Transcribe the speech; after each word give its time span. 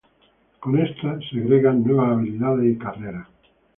Con 0.59 0.79
esta 0.79 1.19
se 1.29 1.37
agregan 1.37 1.83
nuevas 1.83 2.17
habilidades 2.17 2.73
y 2.73 2.75
carreras. 2.79 3.27